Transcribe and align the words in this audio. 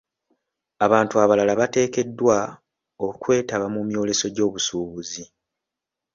Abantu 0.85 1.13
abalala 1.23 1.53
bateekeddwa 1.61 2.37
okwetaba 3.07 3.65
mu 3.73 3.81
myoleso 3.87 4.25
gy'obusuubuzi. 4.35 5.23